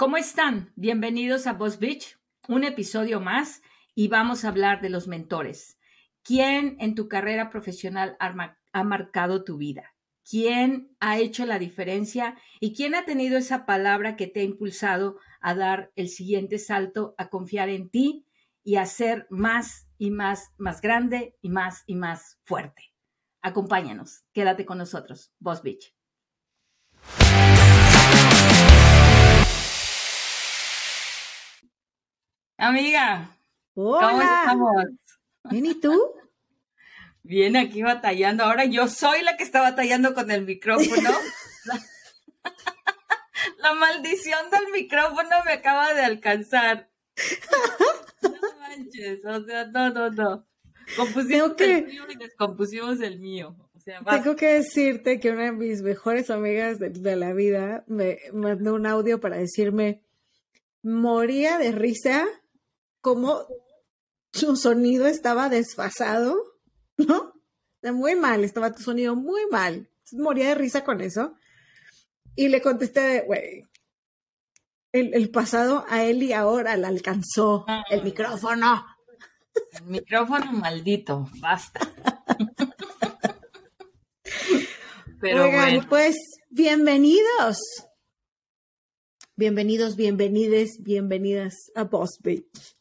[0.00, 0.72] ¿Cómo están?
[0.76, 2.18] Bienvenidos a Boss Beach,
[2.48, 3.60] un episodio más
[3.94, 5.78] y vamos a hablar de los mentores.
[6.22, 9.94] ¿Quién en tu carrera profesional ha marcado tu vida?
[10.24, 15.18] ¿Quién ha hecho la diferencia y quién ha tenido esa palabra que te ha impulsado
[15.42, 18.24] a dar el siguiente salto, a confiar en ti
[18.64, 22.94] y a ser más y más, más grande y más y más fuerte?
[23.42, 25.94] Acompáñanos, quédate con nosotros, Boss Beach.
[32.60, 33.38] Amiga,
[33.74, 34.84] ¿cómo estamos?
[35.44, 36.12] Bien, ¿y tú?
[37.22, 38.44] Bien, aquí batallando.
[38.44, 41.10] Ahora yo soy la que está batallando con el micrófono.
[43.60, 46.90] la, maldición del micrófono me acaba de alcanzar.
[48.20, 50.46] No manches, o sea, no, no, no.
[50.98, 53.56] Compusimos el mío y descompusimos el mío.
[54.06, 58.74] Tengo que decirte que una de mis mejores amigas de, de la vida me mandó
[58.74, 60.02] un audio para decirme,
[60.82, 62.28] moría de risa
[63.00, 63.46] cómo
[64.32, 66.36] su sonido estaba desfasado,
[66.96, 67.34] ¿no?
[67.82, 69.88] Muy mal, estaba tu sonido muy mal.
[70.12, 71.34] Moría de risa con eso.
[72.36, 73.64] Y le contesté, güey,
[74.92, 78.84] el, pasado a él y ahora le alcanzó el micrófono.
[79.72, 81.80] El micrófono maldito, basta.
[85.20, 86.16] Pero Oigan, pues
[86.48, 87.58] bienvenidos.
[89.36, 92.79] Bienvenidos, bienvenides, bienvenidas a Boss Beach.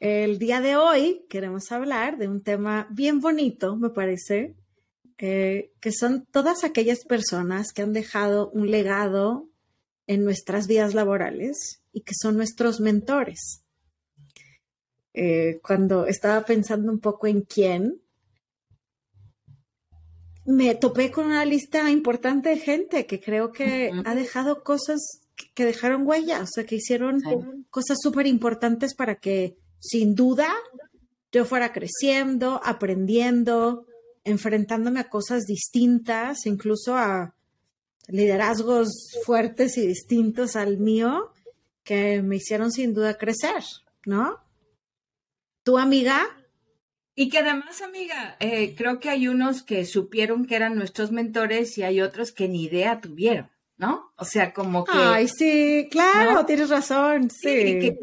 [0.00, 4.54] El día de hoy queremos hablar de un tema bien bonito, me parece,
[5.18, 9.48] eh, que son todas aquellas personas que han dejado un legado
[10.06, 13.64] en nuestras vidas laborales y que son nuestros mentores.
[15.14, 18.00] Eh, cuando estaba pensando un poco en quién,
[20.44, 25.64] me topé con una lista importante de gente que creo que ha dejado cosas que
[25.64, 27.22] dejaron huella, o sea, que hicieron
[27.70, 30.54] cosas súper importantes para que sin duda
[31.32, 33.86] yo fuera creciendo, aprendiendo,
[34.24, 37.34] enfrentándome a cosas distintas, incluso a
[38.08, 41.32] liderazgos fuertes y distintos al mío,
[41.84, 43.62] que me hicieron sin duda crecer,
[44.04, 44.38] ¿no?
[45.62, 46.26] ¿Tu amiga?
[47.14, 51.76] Y que además, amiga, eh, creo que hay unos que supieron que eran nuestros mentores
[51.76, 53.50] y hay otros que ni idea tuvieron.
[53.78, 54.12] ¿No?
[54.16, 54.92] O sea, como que...
[54.92, 57.48] Ay, sí, claro, tienes razón, sí.
[57.48, 57.98] que,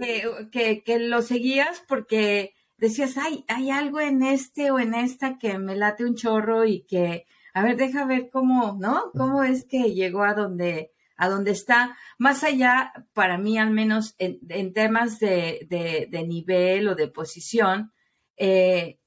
[0.52, 5.60] que, que, lo seguías porque decías, ay, hay algo en este o en esta que
[5.60, 9.12] me late un chorro y que, a ver, deja ver cómo, ¿no?
[9.18, 11.98] ¿Cómo es que llegó a donde, a donde está?
[12.18, 17.10] Más allá, para mí al menos, en, en temas de, de, de, nivel o de
[17.10, 17.92] posición,
[18.38, 19.00] eh,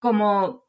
[0.00, 0.65] como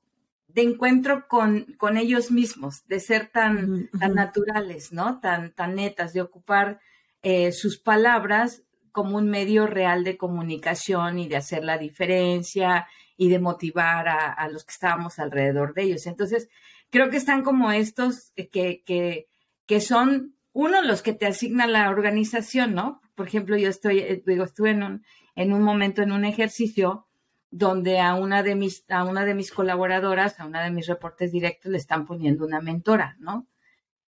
[0.57, 5.19] de encuentro con, con ellos mismos, de ser tan, tan naturales, ¿no?
[5.19, 6.79] Tan, tan netas, de ocupar
[7.21, 13.29] eh, sus palabras como un medio real de comunicación y de hacer la diferencia y
[13.29, 16.07] de motivar a, los que estábamos alrededor de ellos.
[16.07, 16.49] Entonces,
[16.89, 19.27] creo que están como estos que, que,
[19.67, 22.99] que son, uno, los que te asigna la organización, ¿no?
[23.13, 27.06] Por ejemplo, yo estoy, eh, digo, estuve en un, en un momento en un ejercicio
[27.49, 31.31] donde a una de mis, a una de mis colaboradoras, a una de mis reportes
[31.31, 33.47] directos, le están poniendo una mentora, ¿no?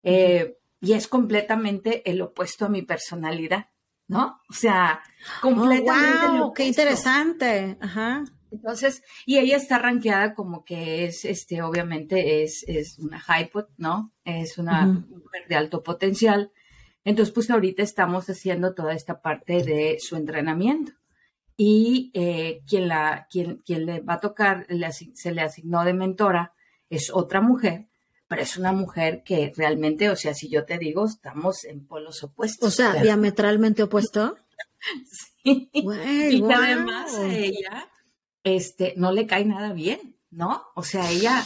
[0.03, 3.67] Eh, y es completamente el opuesto a mi personalidad,
[4.07, 4.41] ¿no?
[4.49, 5.01] O sea,
[5.41, 6.41] completamente.
[6.41, 7.77] Oh, ¡Qué interesante!
[7.81, 8.25] Ajá.
[8.51, 14.15] Entonces, y ella está rankeada como que es, este, obviamente es, es una hypot, ¿no?
[14.25, 16.51] Es una mujer de alto potencial.
[17.05, 20.93] Entonces, pues ahorita estamos haciendo toda esta parte de su entrenamiento
[21.61, 24.65] y eh, quien, la, quien, quien le va a tocar,
[25.15, 26.55] se le asignó de mentora,
[26.89, 27.89] es otra mujer,
[28.29, 32.23] pero es una mujer que realmente, o sea, si yo te digo, estamos en polos
[32.23, 32.69] opuestos.
[32.69, 34.37] O sea, diametralmente opuesto.
[35.43, 35.69] sí.
[35.73, 37.91] y además a ella
[38.45, 40.63] este, no le cae nada bien, ¿no?
[40.77, 41.45] O sea, ella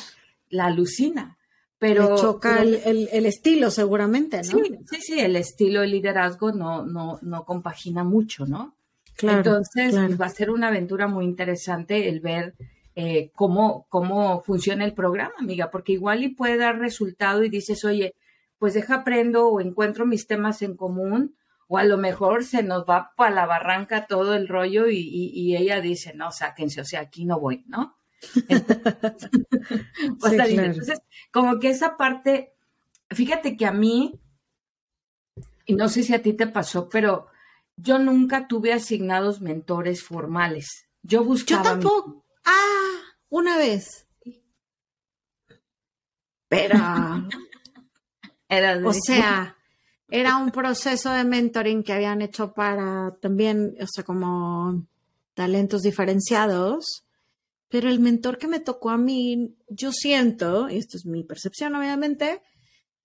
[0.50, 1.38] la alucina.
[1.78, 4.42] Pero, le choca el, el, estilo seguramente, ¿no?
[4.42, 8.76] Sí, sí, sí, el estilo, el liderazgo no, no, no compagina mucho, ¿no?
[9.22, 12.54] Entonces, pues, va a ser una aventura muy interesante el ver
[12.94, 17.84] eh, cómo, cómo funciona el programa, amiga, porque igual y puede dar resultado y dices,
[17.84, 18.14] oye,
[18.58, 21.34] pues deja aprendo o encuentro mis temas en común,
[21.68, 25.80] o a lo mejor se nos va para la barranca todo el rollo y, ella
[25.80, 27.96] dice, no, sáquense, o sea, aquí no voy, ¿no?
[30.22, 31.00] Entonces,
[31.32, 32.52] como que esa parte,
[33.10, 34.20] fíjate que a mí,
[35.64, 37.28] y no sé si a ti te pasó, pero
[37.76, 40.86] yo nunca tuve asignados mentores formales.
[41.02, 41.62] Yo buscaba.
[41.62, 42.24] Yo tampoco.
[42.44, 44.06] Ah, una vez.
[46.48, 46.74] Pero.
[48.48, 49.56] Era o sea,
[50.10, 54.86] era un proceso de mentoring que habían hecho para también, o sea, como
[55.32, 57.06] talentos diferenciados.
[57.68, 61.74] Pero el mentor que me tocó a mí, yo siento, y esto es mi percepción
[61.74, 62.42] obviamente,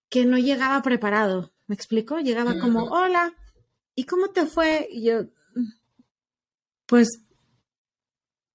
[0.10, 1.54] que no llegaba preparado.
[1.68, 2.20] ¿Me explico?
[2.20, 3.34] Llegaba como, hola,
[3.98, 4.88] ¿y cómo te fue?
[4.90, 5.26] Y yo,
[6.86, 7.20] pues,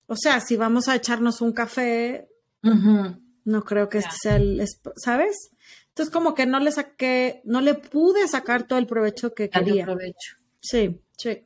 [0.06, 2.28] o sea, si vamos a echarnos un café,
[2.62, 4.64] no creo que este sea el,
[4.96, 5.50] ¿sabes?
[5.88, 9.84] Entonces como que no le saqué, no le pude sacar todo el provecho que quería.
[9.84, 10.36] provecho.
[10.60, 11.42] Sí, sí.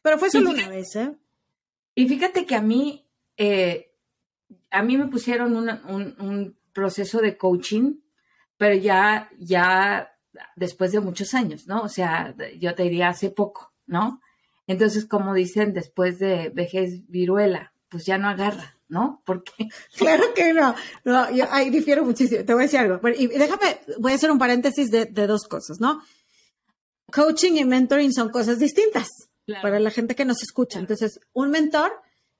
[0.00, 1.12] Pero fue solo una vez, ¿eh?
[1.96, 3.04] Y fíjate que a mí,
[3.36, 3.92] eh,
[4.70, 5.68] a mí me pusieron un,
[6.18, 7.96] un, proceso de coaching,
[8.56, 10.16] pero ya, ya
[10.56, 11.82] después de muchos años, ¿no?
[11.82, 14.20] O sea, yo te diría hace poco, ¿no?
[14.66, 19.22] Entonces, como dicen, después de vejez viruela, pues ya no agarra, ¿no?
[19.26, 19.68] Porque.
[19.96, 20.74] Claro que no.
[21.04, 22.44] No, yo ahí difiero muchísimo.
[22.44, 23.00] Te voy a decir algo.
[23.16, 26.02] Y déjame, voy a hacer un paréntesis de, dos cosas, ¿no?
[27.12, 29.08] Coaching y mentoring son cosas distintas
[29.62, 30.78] para la gente que nos escucha.
[30.78, 31.90] Entonces, un mentor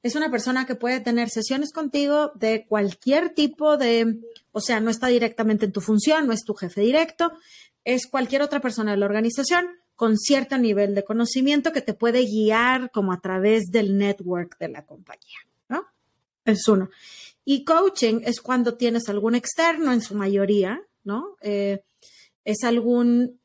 [0.03, 4.21] es una persona que puede tener sesiones contigo de cualquier tipo de,
[4.53, 7.33] o sea, no está directamente en tu función, no es tu jefe directo,
[7.85, 9.67] es cualquier otra persona de la organización
[9.97, 14.69] con cierto nivel de conocimiento que te puede guiar como a través del network de
[14.69, 15.39] la compañía,
[15.69, 15.87] ¿no?
[16.45, 16.91] Es uno.
[17.45, 21.37] Y coaching es cuando tienes algún externo en su mayoría, ¿no?
[21.43, 21.83] Eh,
[22.45, 23.41] es algún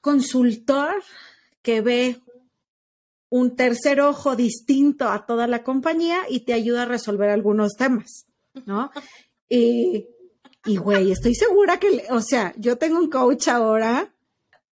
[0.00, 1.02] consultor
[1.62, 2.20] que ve
[3.28, 8.26] un tercer ojo distinto a toda la compañía y te ayuda a resolver algunos temas,
[8.66, 8.90] ¿no?
[9.46, 10.06] Y,
[10.64, 14.14] y güey, estoy segura que, o sea, yo tengo un coach ahora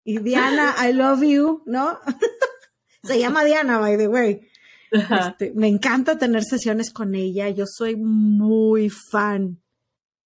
[0.04, 1.98] y Diana, I love you, ¿no?
[3.02, 4.48] Se llama Diana, by the way.
[4.92, 7.48] Este, me encanta tener sesiones con ella.
[7.48, 9.60] Yo soy muy fan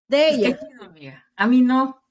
[0.08, 0.58] de ella.
[1.36, 2.02] A mí no.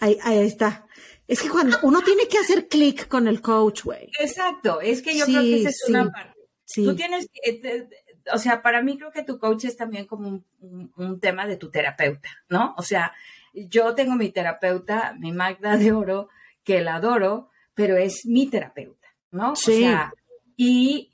[0.00, 0.86] Ahí, está.
[1.26, 4.10] Es que cuando uno tiene que hacer clic con el coach, güey.
[4.18, 4.80] Exacto.
[4.80, 6.34] Es que yo creo que esa es una parte.
[6.74, 7.88] Tú tienes, eh,
[8.32, 11.70] o sea, para mí creo que tu coach es también como un tema de tu
[11.70, 12.74] terapeuta, ¿no?
[12.76, 13.12] O sea,
[13.52, 16.28] yo tengo mi terapeuta, mi Magda de Oro,
[16.64, 19.56] que la adoro, pero es mi terapeuta, ¿no?
[19.56, 19.72] Sí.
[19.72, 20.12] O sea,
[20.56, 21.06] y,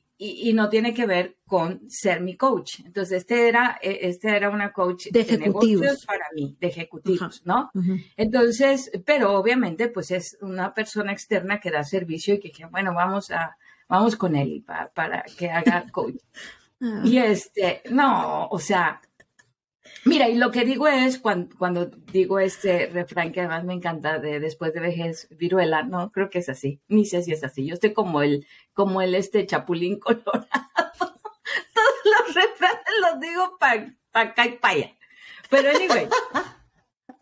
[0.55, 2.81] no tiene que ver con ser mi coach.
[2.85, 7.71] Entonces, este era, e, este era una coach de, ejecutivos para mí, de ejecutivos, ¿no?
[8.17, 13.31] Entonces, pero obviamente, pues es una persona externa que da servicio y que, bueno, vamos
[13.31, 13.57] a,
[13.89, 16.17] vamos con él para, para que haga coach.
[16.81, 17.03] Ah.
[17.05, 19.01] Y este, no, o sea,
[20.07, 24.39] Mira, y lo que digo es, cuando, digo este refrán que además me encanta de
[24.39, 27.75] después de vejez viruela, no, creo que es así, ni sé si es así, yo
[27.75, 30.47] estoy como el, como el este chapulín colorado.
[31.75, 34.97] Todos los refranes los digo para acá y para allá.
[35.51, 36.09] Pero anyway,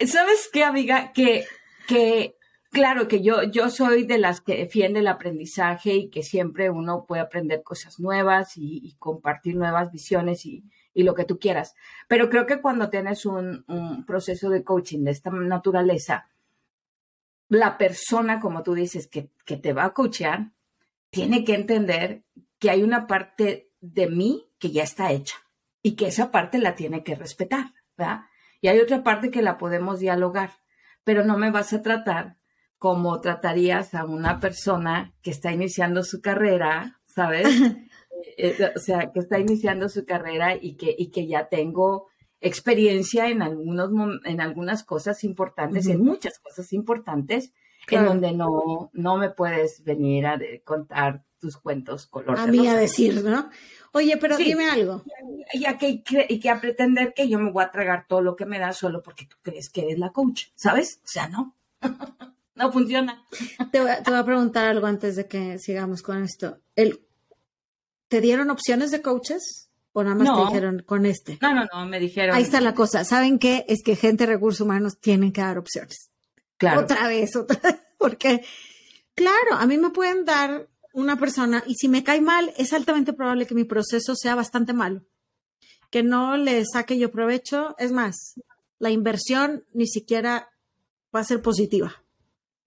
[0.06, 1.12] ¿sabes qué, amiga?
[1.12, 1.46] Que,
[1.86, 2.36] que
[2.74, 7.06] claro que yo, yo soy de las que defiende el aprendizaje y que siempre uno
[7.06, 11.74] puede aprender cosas nuevas y compartir nuevas visiones y, y lo que tú quieras.
[12.08, 13.64] Pero creo que cuando tienes un,
[14.06, 16.30] proceso de coaching de esta naturaleza,
[17.48, 20.52] la persona, como tú dices, que, te va a coachear,
[21.10, 22.22] tiene que entender
[22.58, 25.36] que hay una parte de mí que ya está hecha
[25.82, 28.22] y que esa parte la tiene que respetar, ¿verdad?
[28.60, 30.52] Y hay otra parte que la podemos dialogar,
[31.02, 32.38] pero no me vas a tratar
[32.78, 37.46] como tratarías a una persona que está iniciando su carrera, ¿sabes?
[38.36, 42.08] Eh, o sea, que está iniciando su carrera y que, y que ya tengo
[42.40, 43.90] experiencia en, algunos,
[44.24, 47.52] en algunas cosas importantes, en muchas cosas importantes,
[47.88, 52.74] en donde no, no me puedes venir a contar tus cuentos color A mí a
[52.74, 53.50] decir, ¿no?
[53.92, 55.02] Oye, pero dime algo.
[55.52, 58.34] Y a, que, y que a pretender que yo me voy a tragar todo lo
[58.34, 61.00] que me da solo porque tú crees que eres la coach, ¿sabes?
[61.04, 61.54] O sea, no.
[62.54, 63.24] no funciona.
[63.72, 66.58] Te voy, te voy, a preguntar algo antes de que sigamos con esto.
[66.76, 67.04] El
[68.14, 69.70] ¿Te dieron opciones de coaches?
[69.92, 71.36] ¿O nada más te dijeron con este?
[71.40, 72.36] No, no, no, me dijeron.
[72.36, 73.04] Ahí está la cosa.
[73.04, 73.64] ¿Saben qué?
[73.68, 76.12] Es que gente de recursos humanos tienen que dar opciones.
[76.56, 76.82] Claro.
[76.82, 77.80] Otra vez, otra vez.
[77.98, 78.44] Porque,
[79.16, 83.12] claro, a mí me pueden dar una persona y si me cae mal, es altamente
[83.12, 85.04] probable que mi proceso sea bastante malo.
[85.90, 87.74] Que no le saque yo provecho.
[87.78, 88.34] Es más,
[88.78, 90.50] la inversión ni siquiera
[91.12, 92.03] va a ser positiva.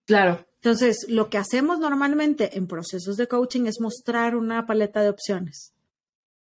[0.08, 0.48] Claro.
[0.56, 5.74] Entonces, lo que hacemos normalmente en procesos de coaching es mostrar una paleta de opciones.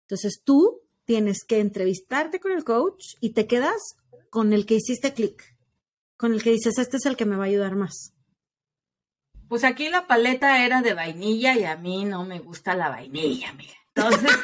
[0.03, 3.97] Entonces, tú tienes que entrevistarte con el coach y te quedas
[4.31, 5.57] con el que hiciste clic,
[6.17, 8.15] con el que dices, este es el que me va a ayudar más.
[9.49, 13.51] Pues aquí la paleta era de vainilla y a mí no me gusta la vainilla,
[13.51, 13.75] amiga.
[13.95, 14.31] Entonces,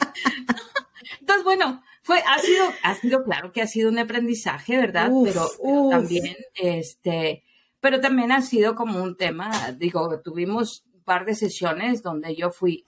[1.20, 5.10] entonces bueno, fue, ha sido, ha sido, claro que ha sido un aprendizaje, ¿verdad?
[5.24, 5.48] pero,
[5.90, 7.44] también, este,
[7.80, 12.50] pero también ha sido como un tema, digo, tuvimos un par de sesiones donde yo
[12.50, 12.86] fui,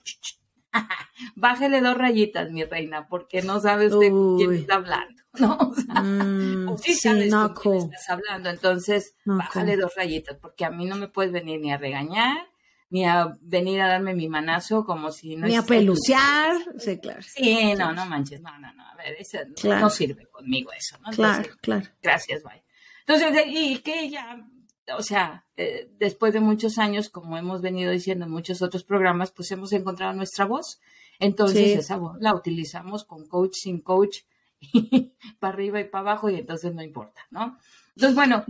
[1.35, 5.57] bájele dos rayitas, mi reina, porque no sabe usted quién está hablando, ¿no?
[5.57, 10.71] O sea, mm, sí sabes no, quién estás hablando, entonces bájale dos rayitas, porque a
[10.71, 12.47] mí no me puedes venir ni a regañar,
[12.93, 15.47] ni a venir a darme mi manazo como si no...
[15.47, 17.23] Ni a pelucear, sí, claro.
[17.23, 21.09] Sí, no, no manches, no, no, no, a ver, eso no sirve conmigo eso, ¿no?
[21.09, 21.87] claro, claro.
[22.03, 22.63] Gracias, bye.
[22.99, 24.45] Entonces, y que ya
[24.95, 29.31] o sea, eh, después de muchos años, como hemos venido diciendo en muchos otros programas,
[29.31, 30.79] pues hemos encontrado nuestra voz.
[31.17, 34.19] Entonces, esa voz la utilizamos con coach, sin coach,
[35.39, 37.57] para arriba y para abajo, y entonces no importa, ¿no?
[37.95, 38.45] Entonces, bueno,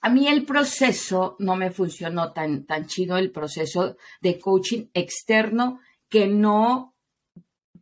[0.00, 5.80] a mí el proceso no me funcionó tan, tan chido, el proceso de coaching externo
[6.08, 6.94] que no,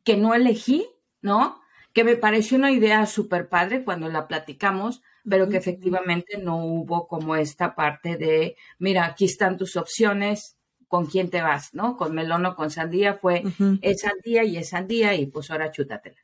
[0.04, 0.86] que no elegí,
[1.22, 1.60] ¿no?
[1.92, 7.06] Que me pareció una idea súper padre cuando la platicamos, pero que efectivamente no hubo
[7.06, 10.58] como esta parte de, mira, aquí están tus opciones,
[10.88, 11.96] con quién te vas, ¿no?
[11.96, 13.44] Con melón o con sandía fue,
[13.82, 16.16] es sandía y es sandía y pues ahora chútatela.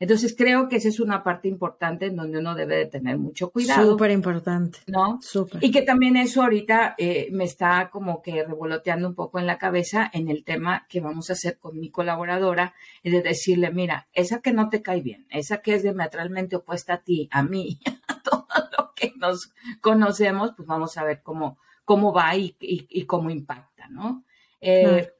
[0.00, 3.50] Entonces creo que esa es una parte importante en donde uno debe de tener mucho
[3.50, 3.92] cuidado.
[3.92, 4.78] Súper importante.
[4.86, 5.20] ¿No?
[5.20, 5.62] Súper.
[5.62, 9.58] Y que también eso ahorita eh, me está como que revoloteando un poco en la
[9.58, 14.40] cabeza en el tema que vamos a hacer con mi colaboradora, de decirle, mira, esa
[14.40, 17.78] que no te cae bien, esa que es diametralmente opuesta a ti, a mí,
[18.08, 18.46] a todo
[18.78, 19.52] lo que nos
[19.82, 24.24] conocemos, pues vamos a ver cómo, cómo va y, y, cómo impacta, ¿no?
[24.62, 25.12] Eh,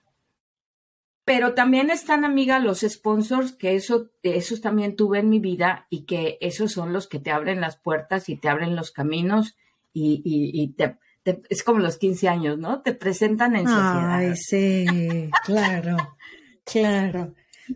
[1.30, 6.04] pero también están, amiga, los sponsors, que eso, esos también tuve en mi vida y
[6.04, 9.56] que esos son los que te abren las puertas y te abren los caminos
[9.92, 10.98] y, y, te,
[11.48, 12.82] es como los 15 años, ¿no?
[12.82, 14.16] Te presentan en sociedad.
[14.16, 16.16] Ay, sí, claro,
[16.64, 17.32] claro.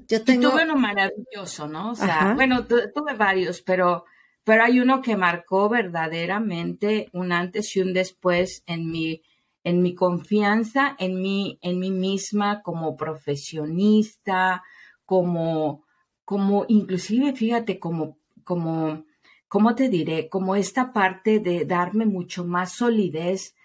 [0.09, 0.51] Yo tengo...
[0.51, 1.93] tuve uno maravilloso, ¿no?
[1.93, 4.05] O sea, bueno, tuve varios, pero,
[4.43, 9.23] pero hay uno que marcó verdaderamente un antes y un después en mi
[9.65, 14.63] en mi confianza en mí, en mí misma como profesionista,
[15.07, 15.85] como,
[16.25, 19.05] como, inclusive, fíjate, como, como,
[19.49, 20.29] ¿cómo te diré?
[20.29, 23.57] Como esta parte de darme mucho más solidez.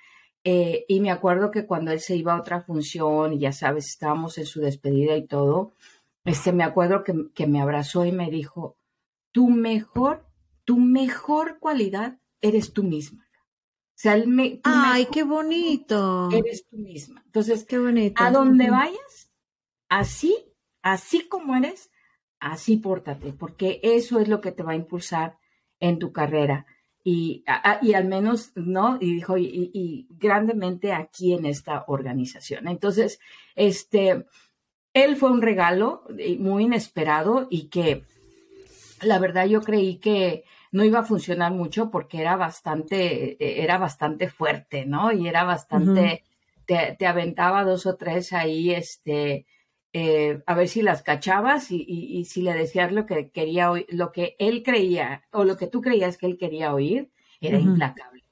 [0.46, 4.38] Eh, y me acuerdo que cuando él se iba a otra función, ya sabes, estábamos
[4.38, 5.74] en su despedida y todo,
[6.24, 8.78] este, me acuerdo que, que me abrazó y me dijo,
[9.32, 10.26] tu mejor,
[10.64, 13.29] tu mejor cualidad eres tú misma
[14.02, 16.30] sea, me, Ay, qué bonito.
[16.32, 17.22] Eres tú misma.
[17.26, 18.24] Entonces, qué bonito.
[18.24, 19.30] A donde vayas,
[19.90, 20.38] así,
[20.82, 21.92] así como eres,
[22.40, 25.38] así pórtate, porque eso es lo que te va a impulsar
[25.82, 26.66] en tu carrera.
[27.04, 27.44] Y,
[27.82, 28.98] y al menos, ¿no?
[29.02, 32.70] Y dijo, y, y, grandemente aquí en esta organización.
[32.70, 33.20] Entonces,
[33.56, 34.26] este,
[34.94, 38.06] él fue un regalo eh, muy inesperado y que
[39.02, 43.78] la verdad yo creí que no iba a funcionar mucho porque era bastante, e, era
[43.78, 45.12] bastante fuerte, ¿no?
[45.12, 46.24] Y era bastante,
[46.66, 49.46] te, aventaba dos o tres ahí, este,
[49.94, 53.88] eh, a ver si las cachabas y, y, si le decías lo que quería oír,
[53.90, 57.10] lo que él creía o lo que tú creías que él quería oír,
[57.42, 58.24] era implacable.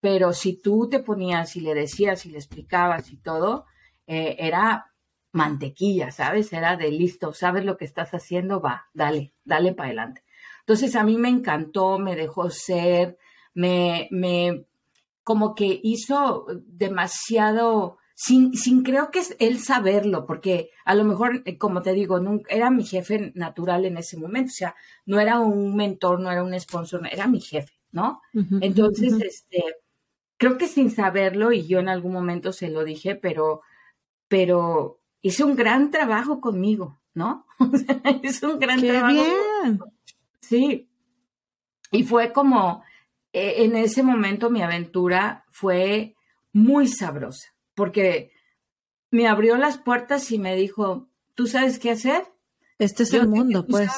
[0.00, 3.66] Pero si tú te ponías y le decías y le explicabas y todo,
[4.06, 4.92] eh, era
[5.32, 6.52] mantequilla, ¿sabes?
[6.52, 10.23] Era de listo, sabes lo que estás haciendo, va, dale, dale para adelante.
[10.66, 13.18] Entonces a mí me encantó, me dejó ser,
[13.52, 14.64] me, me,
[15.22, 21.42] como que hizo demasiado, sin, sin creo que es él saberlo, porque a lo mejor,
[21.44, 25.20] eh, como te digo, nunca, era mi jefe natural en ese momento, o sea, no
[25.20, 28.22] era un mentor, no era un sponsor, era mi jefe, ¿no?
[28.32, 29.64] Entonces, este,
[30.38, 33.60] creo que sin saberlo, y yo en algún momento se lo dije, pero,
[34.28, 37.46] pero hizo un gran trabajo conmigo, ¿no?
[38.22, 39.12] hizo un gran trabajo.
[39.12, 39.80] Bien.
[40.48, 40.88] Sí.
[41.90, 42.82] Y fue como,
[43.32, 46.16] eh, en ese momento mi aventura fue
[46.52, 48.32] muy sabrosa, porque
[49.10, 52.26] me abrió las puertas y me dijo, ¿tú sabes qué hacer?
[52.78, 53.90] Este es el mundo, pues.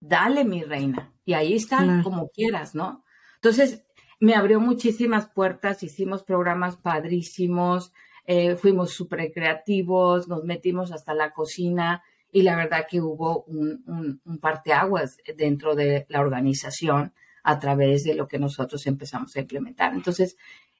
[0.00, 1.14] Dale, mi reina.
[1.24, 3.04] Y ahí está, como quieras, ¿no?
[3.36, 3.84] Entonces,
[4.20, 7.92] me abrió muchísimas puertas, hicimos programas padrísimos,
[8.26, 14.20] eh, fuimos súper creativos, nos metimos hasta la cocina y la verdad que hubo un,
[14.24, 19.94] un, parteaguas dentro de la organización a través de lo que nosotros empezamos a implementar.
[19.94, 20.36] Entonces,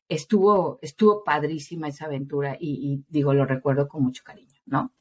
[0.09, 4.93] estuvo, estuvo padrísima esa aventura y, digo, lo recuerdo con mucho cariño, ¿no?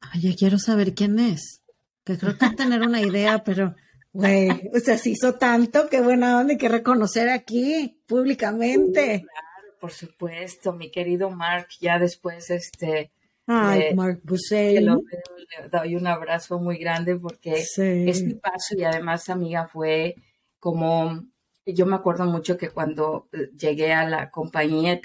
[0.00, 1.62] Ay, ya quiero saber quién es,
[2.04, 3.74] que creo que tener una idea, pero,
[4.12, 9.22] güey, o sea, se hizo tanto, qué buena onda, hay que reconocer aquí públicamente.
[9.22, 13.12] claro, por supuesto, mi querido Mark, ya después, este,
[13.50, 14.78] Ay, eh, Mark Busey.
[14.78, 20.16] le doy un abrazo muy grande porque es mi paso y además, amiga, fue
[20.60, 21.24] como,
[21.64, 25.00] yo me acuerdo mucho que cuando eh, llegué a la compañía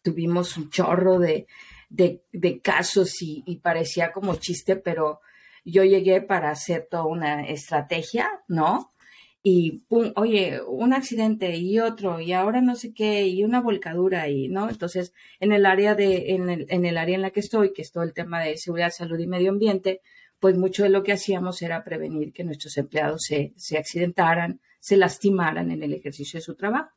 [0.00, 1.46] tuvimos un chorro de,
[1.90, 5.20] de, casos y, y, parecía como chiste, pero
[5.62, 8.94] yo llegué para hacer toda una estrategia, ¿no?
[9.48, 14.28] Y pum, oye, un accidente y otro y ahora no sé qué y una volcadura
[14.28, 14.68] y, ¿no?
[14.68, 17.82] Entonces, en el área de, en el, en el área en la que estoy, que
[17.82, 20.00] es todo el tema de seguridad, salud y medio ambiente,
[20.40, 24.96] pues mucho de lo que hacíamos era prevenir que nuestros empleados se, se accidentaran, se
[24.96, 26.90] lastimaran en el ejercicio de su trabajo.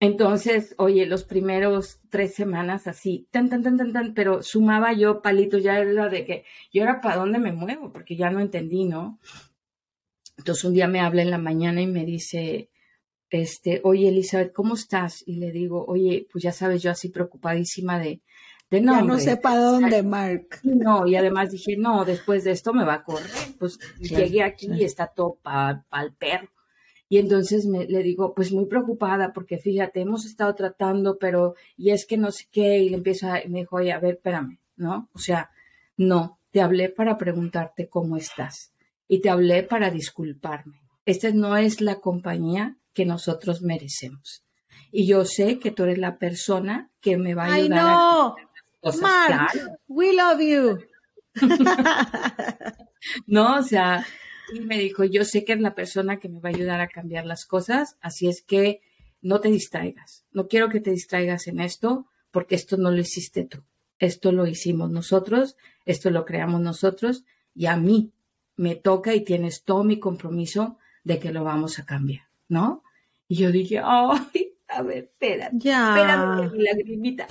[0.00, 5.20] Entonces, oye, los primeros tres semanas así, tan, tan, tan, tan, tan, pero sumaba yo
[5.20, 9.18] palitos, ya de que yo era para dónde me muevo, porque ya no entendí, ¿no?
[10.38, 12.70] Entonces un día me habla en la mañana y me dice,
[13.28, 15.22] este, oye Elizabeth, ¿cómo estás?
[15.26, 18.22] Y le digo, oye, pues ya sabes, yo así preocupadísima de,
[18.70, 18.94] de no.
[18.94, 20.60] Ya no sé para dónde, Mark.
[20.62, 23.28] No, y además dije, no, después de esto me va a correr.
[23.58, 26.48] Pues llegué aquí y está todo para el perro.
[27.10, 31.90] Y entonces me, le digo, pues muy preocupada, porque fíjate, hemos estado tratando, pero, y
[31.90, 34.58] es que no sé qué, y le empiezo a, me dijo, oye, a ver, espérame,
[34.76, 35.08] ¿no?
[35.14, 35.50] O sea,
[35.96, 38.74] no, te hablé para preguntarte cómo estás
[39.08, 40.80] y te hablé para disculparme.
[41.06, 44.44] Esta no es la compañía que nosotros merecemos.
[44.92, 48.34] Y yo sé que tú eres la persona que me va a ayudar a
[48.80, 49.00] cosas.
[49.00, 50.78] Mark, we love you.
[53.26, 54.06] no, o sea,
[54.52, 56.88] y me dijo, yo sé que es la persona que me va a ayudar a
[56.88, 58.80] cambiar las cosas, así es que
[59.20, 60.24] no te distraigas.
[60.32, 63.62] No quiero que te distraigas en esto, porque esto no lo hiciste tú.
[63.98, 67.24] Esto lo hicimos nosotros, esto lo creamos nosotros,
[67.54, 68.12] y a mí
[68.58, 72.82] me toca y tienes todo mi compromiso de que lo vamos a cambiar, ¿no?
[73.26, 75.96] Y yo dije, ay, a ver, espérate, ya.
[75.96, 77.26] espérate, mi lagrimita.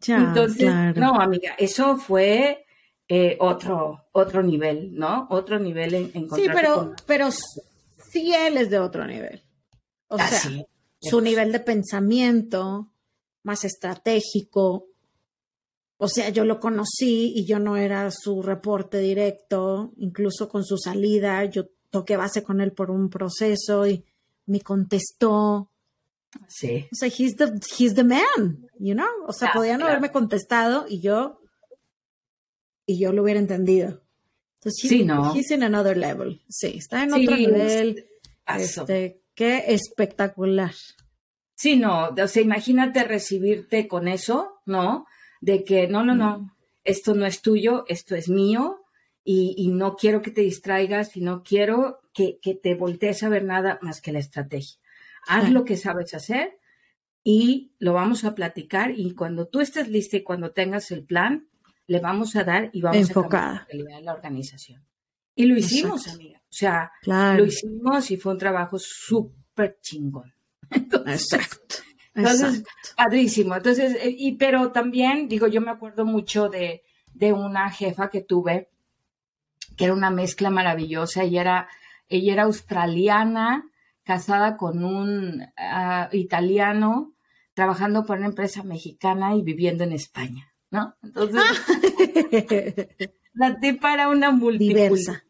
[0.00, 2.64] Ya, Entonces, no, amiga, eso fue
[3.08, 5.26] eh, otro, otro nivel, ¿no?
[5.30, 9.42] Otro nivel en, en Sí, pero, pero sí él es de otro nivel.
[10.06, 10.64] O ah, sea,
[11.00, 12.92] su nivel de pensamiento
[13.42, 14.86] más estratégico,
[16.02, 20.78] o sea, yo lo conocí y yo no era su reporte directo, incluso con su
[20.78, 24.02] salida, yo toqué base con él por un proceso y
[24.46, 25.70] me contestó.
[26.48, 26.86] Sí.
[26.90, 29.10] O sea, he's the, he's the man, you know?
[29.26, 31.42] O sea, podían haberme contestado y yo,
[32.86, 34.00] y yo lo hubiera entendido.
[34.54, 35.34] Entonces, sí, no.
[35.34, 36.40] he's in another level.
[36.48, 38.06] Sí, está en otro nivel.
[38.46, 40.74] Este, qué espectacular.
[41.56, 45.04] Sí, no, o sea, imagínate recibirte con eso, ¿no?
[45.40, 48.84] De que no, no, no, esto no es tuyo, esto es mío
[49.24, 53.78] y, no quiero que te distraigas y no quiero que, te voltees a ver nada
[53.82, 54.78] más que la estrategia.
[55.26, 56.58] Haz lo que sabes hacer
[57.22, 61.48] y lo vamos a platicar y cuando tú estés lista y cuando tengas el plan,
[61.86, 64.84] le vamos a dar y vamos a cambiar la la organización.
[65.34, 66.38] Y lo hicimos, amiga.
[66.38, 70.32] O sea, lo hicimos y fue un trabajo súper chingón.
[70.70, 71.76] Exacto.
[72.20, 72.64] Entonces,
[72.96, 73.56] padrísimo.
[73.56, 76.82] Entonces, eh, y, pero también, digo, yo me acuerdo mucho de,
[77.14, 78.70] de una jefa que tuve,
[79.76, 81.22] que era una mezcla maravillosa.
[81.22, 81.68] Ella era,
[82.08, 83.70] ella era australiana,
[84.04, 87.14] casada con un ah, italiano,
[87.54, 90.94] trabajando por una empresa mexicana y viviendo en España, ¿no?
[91.02, 91.42] Entonces,
[93.34, 95.24] la tipa era una multiversa.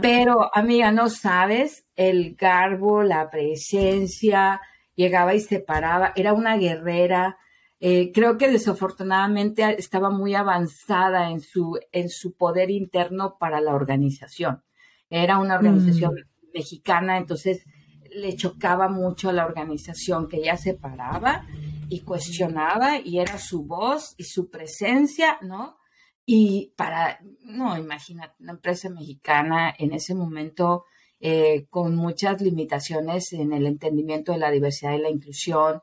[0.00, 4.60] Pero, amiga, no sabes el garbo, la presencia,
[4.96, 7.38] llegaba y se paraba, era una guerrera.
[7.78, 13.74] Eh, creo que desafortunadamente estaba muy avanzada en su, en su poder interno para la
[13.74, 14.62] organización.
[15.08, 16.48] Era una organización mm.
[16.54, 17.64] mexicana, entonces
[18.10, 21.46] le chocaba mucho a la organización que ella se paraba
[21.88, 25.76] y cuestionaba y era su voz y su presencia, ¿no?
[26.24, 30.84] Y para, no, imagínate, una empresa mexicana en ese momento
[31.18, 35.80] eh, con muchas limitaciones en el entendimiento de la diversidad y la inclusión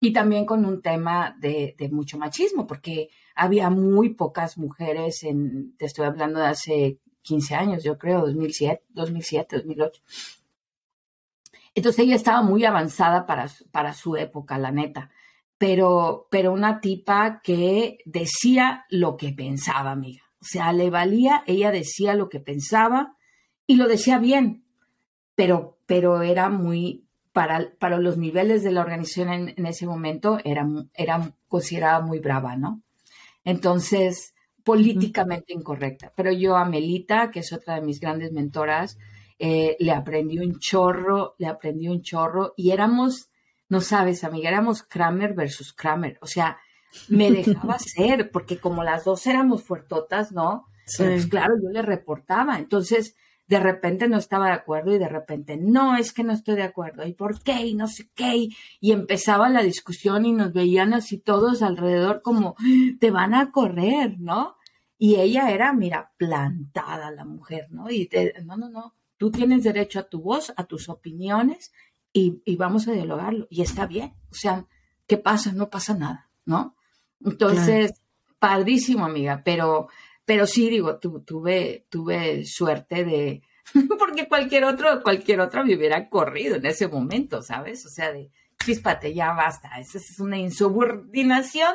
[0.00, 5.84] y también con un tema de, mucho machismo, porque había muy pocas mujeres, en, te
[5.84, 10.02] estoy hablando de hace 15 años, yo creo, 2007, 2007 2008.
[11.74, 15.10] Entonces ella estaba muy avanzada para, para su época, la neta,
[15.58, 20.22] pero, pero una tipa que decía lo que pensaba, amiga.
[20.40, 23.18] O sea, le valía, ella decía lo que pensaba
[23.66, 24.64] y lo decía bien
[25.40, 30.68] pero, pero era muy, para, para los niveles de la organización en, ese momento, era,
[30.92, 32.82] era considerada muy brava, ¿no?
[33.42, 36.12] Entonces, políticamente incorrecta.
[36.14, 38.98] Pero yo a Melita, que es otra de mis grandes mentoras,
[39.38, 43.30] eh, le aprendí un chorro, le aprendí un chorro y éramos,
[43.70, 46.18] no sabes, amiga, éramos Kramer versus Kramer.
[46.20, 46.58] O sea,
[47.08, 50.66] me dejaba hacer, porque como las dos éramos fuertotas, ¿no?
[50.98, 52.58] Pues claro, yo le reportaba.
[52.58, 53.16] Entonces,
[53.50, 56.62] de repente no estaba de acuerdo y de repente, no, es que no estoy de
[56.62, 57.04] acuerdo.
[57.04, 57.66] ¿Y por qué?
[57.66, 58.48] Y no sé qué.
[58.78, 62.54] Y empezaba la discusión y nos veían así todos alrededor como,
[63.00, 64.54] te van a correr, ¿no?
[64.98, 67.90] Y ella era, mira, plantada la mujer, ¿no?
[67.90, 68.08] Y
[68.44, 71.72] no, no, no, tú tienes derecho a tu voz, a tus opiniones
[72.12, 73.48] y, vamos a dialogarlo.
[73.50, 74.14] Y está bien.
[74.30, 74.64] O sea,
[75.08, 75.50] ¿qué pasa?
[75.50, 76.76] No pasa nada, ¿no?
[77.24, 78.00] Entonces,
[78.38, 79.88] padrísimo, amiga, pero
[80.30, 83.42] pero sí, digo, tuve, tuve suerte de,
[83.98, 87.84] porque cualquier otro, cualquier otra me hubiera corrido en ese momento, ¿sabes?
[87.84, 88.30] O sea, de,
[88.64, 91.74] chispate, ya basta, esa es una insubordinación.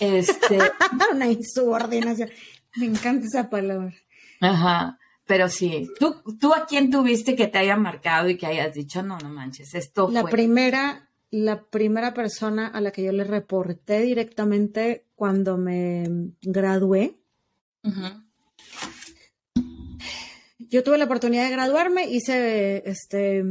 [0.00, 0.58] Este,
[1.12, 2.30] una insubordinación.
[2.76, 3.92] Me encanta esa palabra.
[4.40, 4.98] Ajá.
[5.26, 9.02] Pero sí, ¿tú, ¿tú a quién tuviste que te haya marcado y que hayas dicho,
[9.02, 14.00] no, no manches, esto la Primera, la primera persona a la que yo le reporté
[14.00, 17.17] directamente cuando me gradué
[20.58, 23.44] yo tuve la oportunidad de graduarme, hice este,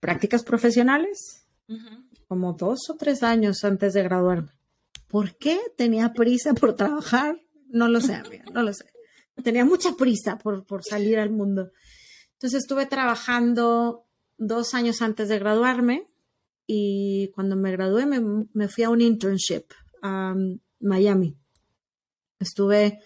[0.00, 1.46] prácticas profesionales,
[2.26, 4.50] como dos o tres años antes de graduarme.
[5.08, 7.40] ¿Por qué tenía prisa por trabajar?
[7.68, 8.84] No lo sé, amiga, no lo sé.
[9.42, 11.70] Tenía mucha prisa por, salir al mundo.
[12.32, 16.08] Entonces estuve trabajando dos años antes de graduarme
[16.66, 18.20] y cuando me gradué me,
[18.52, 19.64] me fui a un internship
[20.02, 20.34] a
[20.80, 21.36] Miami.
[22.38, 23.00] Estuve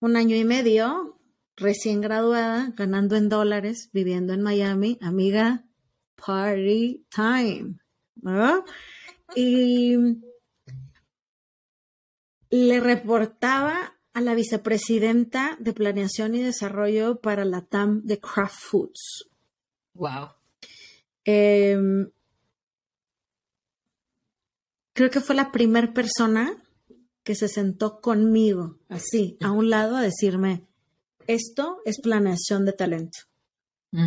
[0.00, 1.18] un año y medio
[1.56, 5.64] recién graduada, ganando en dólares, viviendo en Miami, amiga,
[6.16, 7.78] party time.
[9.34, 9.96] Y
[12.50, 19.30] le reportaba a la vicepresidenta de Planeación y Desarrollo para la TAM de Kraft Foods.
[19.94, 20.28] Wow.
[21.24, 22.10] Em,
[24.92, 26.61] creo que fue la primera persona
[27.22, 30.66] que se sentó conmigo, así, a un lado, a decirme,
[31.26, 33.18] esto es planeación de talento.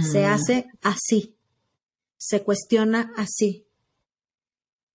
[0.02, 1.38] Se hace así,
[2.18, 3.68] se cuestiona así.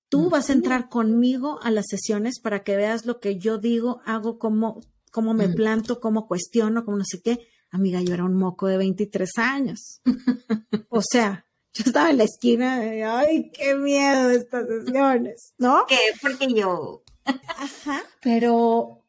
[0.09, 4.00] Tú vas a entrar conmigo a las sesiones para que veas lo que yo digo,
[4.04, 4.80] hago, cómo,
[5.12, 7.46] cómo me planto, cómo cuestiono, cómo no sé qué.
[7.70, 10.00] Amiga, yo era un moco de 23 años.
[10.88, 15.85] o sea, yo estaba en la esquina de, ay, qué miedo estas sesiones, ¿no?
[15.88, 15.98] ¿Qué?
[16.20, 17.04] Porque yo.
[17.24, 19.04] Ajá, pero,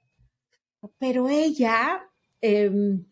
[0.97, 2.09] pero ella,
[2.41, 3.05] em,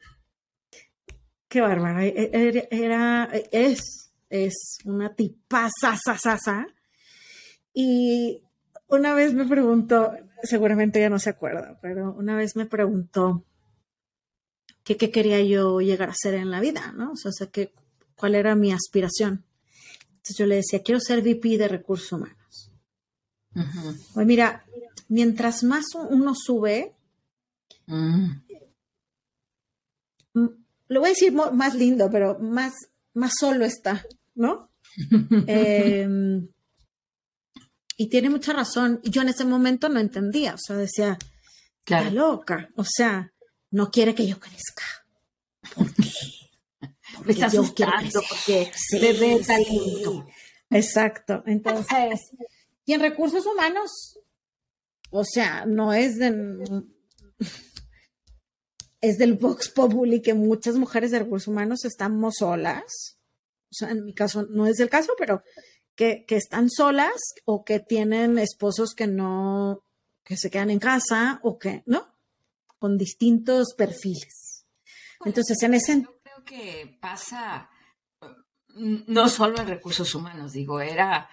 [1.47, 6.67] qué bárbara, e, e, era, es, es una tipaza, sasa,
[7.73, 8.43] y
[8.87, 13.45] una vez me preguntó, seguramente ya no se acuerda, pero una vez me preguntó
[14.83, 17.11] qué quería yo llegar a ser en la vida, ¿no?
[17.11, 17.73] O sea, que,
[18.15, 19.45] cuál era mi aspiración.
[20.09, 22.71] Entonces yo le decía, quiero ser VP de recursos humanos.
[24.13, 24.63] Pues mira,
[25.07, 26.95] mientras más uno sube,
[27.87, 28.29] mm.
[30.33, 32.73] lo voy a decir más lindo, pero más,
[33.13, 34.69] más solo está, ¿no?
[35.47, 36.47] Em,
[37.97, 39.01] y tiene mucha razón.
[39.03, 41.17] Yo en ese momento no entendía, o sea, decía,
[41.83, 42.11] claro.
[42.11, 43.33] loca, o sea,
[43.71, 44.83] no quiere que yo crezca.
[45.75, 46.09] ¿Por qué?
[47.25, 50.25] Me está asustando porque sí, ve talento.
[50.69, 51.43] Exacto.
[51.45, 52.31] Entonces,
[52.85, 54.17] y en recursos humanos,
[55.11, 56.83] o sea, no es de,
[59.01, 63.17] es del Vox Populi que muchas mujeres de recursos humanos estamos solas.
[63.71, 65.43] O sea, en mi caso no es el caso, pero
[65.95, 69.83] que, que están solas o que tienen esposos que no,
[70.23, 72.07] que se quedan en casa o que, ¿no?
[72.77, 74.65] Con distintos perfiles.
[75.25, 76.01] Entonces, en ese...
[76.01, 77.69] Yo creo que pasa
[78.75, 81.29] no solo en recursos humanos, digo, era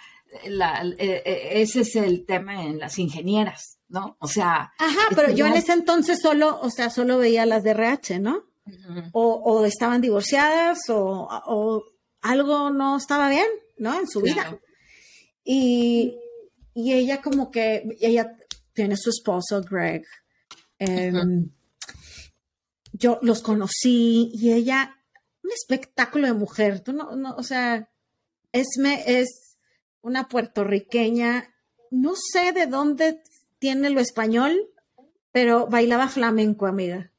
[0.48, 4.16] la, eh, eh, ese es el tema en las ingenieras, ¿no?
[4.20, 4.72] O sea.
[4.78, 8.44] Ajá, pero yo en ese entonces solo, o sea, solo veía las de RH, ¿no?
[9.12, 11.84] o, estaban divorciadas o,
[12.22, 13.46] algo no estaba bien,
[13.78, 13.98] ¿no?
[13.98, 14.58] En su vida.
[15.44, 16.18] Y,
[16.74, 18.36] ella como que, ella
[18.72, 20.04] tiene su esposo, Greg.
[20.78, 21.50] Em,
[22.92, 24.98] yo los conocí y ella,
[25.42, 27.88] un espectáculo de mujer, tú no, no o sea,
[28.52, 29.45] Esme es
[30.06, 31.52] una puertorriqueña,
[31.90, 33.20] no sé de dónde
[33.58, 34.56] tiene lo español,
[35.32, 37.10] pero bailaba flamenco, amiga.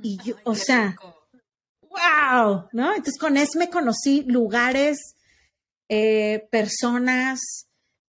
[0.00, 0.96] Y yo, o sea,
[1.82, 2.94] wow, ¿no?
[2.94, 5.16] Entonces con me conocí lugares,
[5.90, 7.40] eh, personas,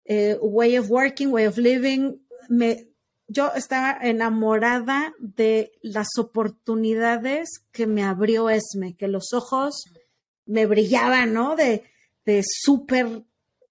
[0.05, 2.25] eh, way of working, way of living.
[2.47, 2.87] Me,
[3.27, 9.83] yo estaba enamorada de las oportunidades que me abrió Esme, que los ojos
[10.45, 11.57] me brillaban, ¿no?
[11.57, 11.83] De,
[12.25, 13.25] de súper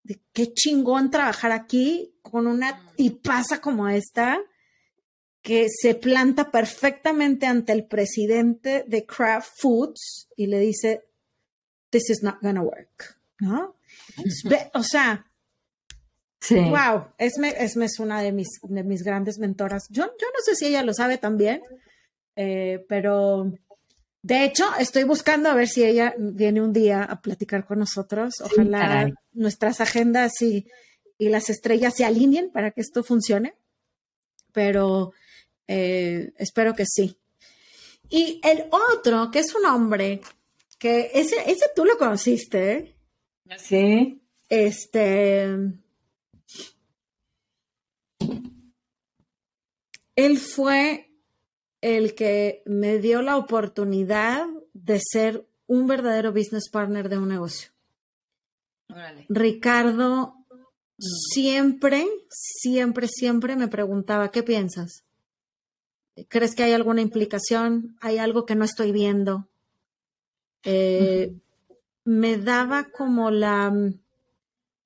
[0.04, 4.38] de qué chingón trabajar aquí con una tipaza como esta
[5.42, 11.04] que se planta perfectamente ante el presidente de Kraft Foods y le dice,
[11.90, 13.76] this is not gonna work, ¿no?
[14.74, 15.26] o sea,
[16.50, 19.86] wow, Esme, es una de mis, de mis grandes mentoras.
[19.90, 21.62] Yo, yo no sé si ella lo sabe también,
[22.36, 23.52] eh, pero
[24.24, 28.40] de hecho estoy buscando a ver si ella viene un día a platicar con nosotros.
[28.40, 30.66] Ojalá nuestras agendas y,
[31.18, 33.54] y, las estrellas se alineen para que esto funcione,
[34.50, 35.12] pero
[35.68, 37.18] eh, espero que sí.
[38.08, 40.22] Y el otro, que es un hombre
[40.78, 42.96] que ese, ese tú lo conociste, ¿eh?
[43.58, 44.22] Sí.
[44.48, 45.48] Este.
[50.16, 51.13] Él fue
[51.84, 57.72] el que me dio la oportunidad de ser un verdadero business partner de un negocio.
[59.28, 60.34] Ricardo
[60.96, 65.04] siempre, siempre, siempre me preguntaba, ¿qué piensas?
[66.28, 67.98] ¿Crees que hay alguna implicación?
[68.00, 69.46] ¿Hay algo que no estoy viendo?
[70.62, 71.34] Eh,
[72.04, 74.00] me daba como la mm,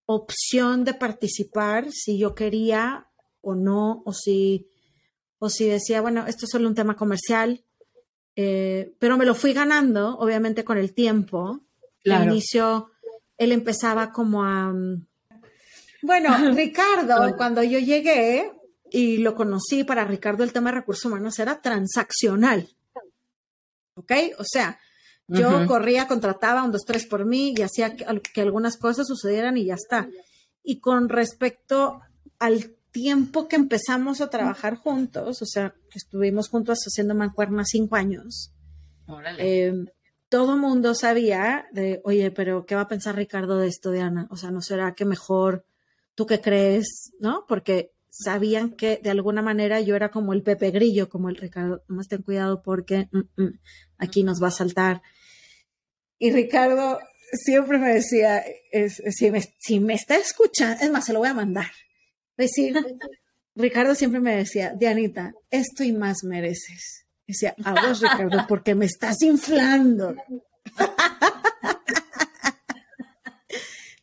[0.06, 3.06] opción de participar si yo quería
[3.40, 4.66] o no, o si,
[5.38, 7.62] o si decía, bueno, esto es solo un tema comercial,
[8.37, 11.61] eh, pero me lo fui ganando, obviamente, con el tiempo.
[12.07, 12.90] Al inicio,
[13.37, 14.72] él empezaba como a...
[14.72, 15.07] Mm,
[16.03, 18.53] bueno, Ricardo, cuando yo llegué
[18.90, 22.68] y lo conocí, para Ricardo el tema de recursos humanos era transaccional.
[23.94, 24.12] ¿Ok?
[24.38, 24.79] O sea,
[25.27, 29.66] yo corría, contrataba un, dos, tres por mí y hacía que, algunas cosas sucedieran y
[29.66, 30.09] ya está.
[30.62, 32.01] Y con respecto
[32.38, 38.53] al tiempo que empezamos a trabajar juntos, o sea, estuvimos juntos haciendo mancuernas cinco años,
[39.38, 39.72] eh,
[40.29, 44.29] todo mundo sabía de, oye, pero ¿qué va a pensar Ricardo de esto, Diana?
[44.31, 45.64] O sea, ¿no será que mejor
[46.14, 47.12] tú qué crees?
[47.18, 47.44] ¿No?
[47.48, 51.83] Porque sabían que de alguna manera yo era como el Pepe Grillo, como el Ricardo,
[51.87, 53.61] más ten cuidado porque mm, mm,
[53.98, 55.03] aquí nos va a saltar.
[56.18, 56.98] Y Ricardo
[57.33, 58.44] siempre me decía,
[59.11, 61.70] si, me, si, me, está escuchando, es más, se lo voy a mandar.
[62.38, 62.74] Decir,
[63.57, 67.05] Ricardo siempre me decía, Dianita, esto y más mereces.
[67.27, 70.14] Decía, a vos, Ricardo, porque me estás inflando.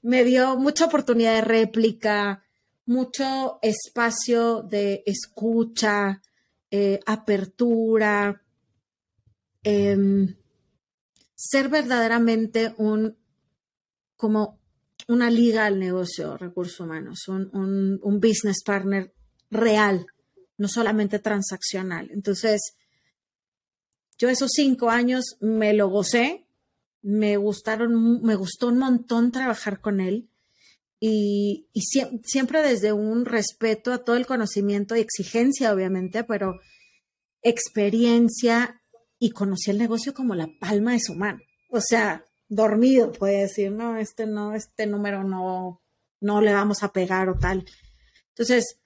[0.02, 2.44] me dio mucha oportunidad de réplica,
[2.86, 6.22] mucho espacio de escucha,
[6.70, 8.44] eh, apertura.
[9.64, 10.36] Em,
[11.34, 13.18] ser verdaderamente un,
[14.18, 14.60] como
[15.08, 19.14] una liga al negocio, recursos humanos, un, un, business partner
[19.52, 20.08] real,
[20.58, 22.10] no solamente transaccional.
[22.12, 22.76] Entonces,
[24.18, 26.48] yo esos cinco años me lo gocé,
[27.02, 30.30] me gustaron, me gustó un montón trabajar con él
[31.00, 31.82] y, y
[32.24, 36.60] siempre desde un respeto a todo el conocimiento y exigencia, obviamente, pero
[37.44, 38.82] experiencia
[39.20, 41.40] y conocí el negocio como la palma de su mano.
[41.70, 42.26] O sea,
[42.56, 45.82] dormido, puede decir, no, este no, este número no,
[46.22, 47.66] no le vamos a pegar o tal.
[48.30, 48.80] Entonces,